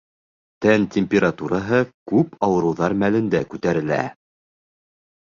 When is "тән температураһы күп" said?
0.65-2.33